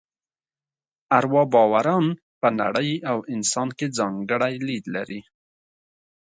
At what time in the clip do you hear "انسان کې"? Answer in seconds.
3.33-3.87